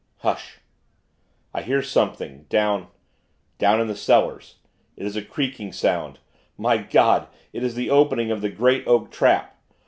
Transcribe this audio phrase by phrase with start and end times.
[0.21, 0.57] "Hush!
[1.53, 2.87] I hear something, down
[3.59, 4.55] down in the cellars.
[4.97, 6.17] It is a creaking sound.
[6.57, 9.61] My God, it is the opening of the great, oak trap.